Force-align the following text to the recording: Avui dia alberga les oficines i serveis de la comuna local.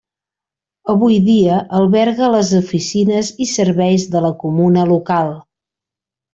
Avui 0.93 1.17
dia 1.27 1.59
alberga 1.81 2.31
les 2.37 2.55
oficines 2.61 3.31
i 3.47 3.49
serveis 3.53 4.09
de 4.17 4.25
la 4.27 4.35
comuna 4.47 4.91
local. 4.97 5.35